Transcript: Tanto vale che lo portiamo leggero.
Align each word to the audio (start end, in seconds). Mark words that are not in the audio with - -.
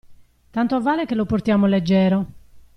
Tanto 0.49 0.81
vale 0.81 1.05
che 1.05 1.13
lo 1.13 1.27
portiamo 1.27 1.67
leggero. 1.67 2.25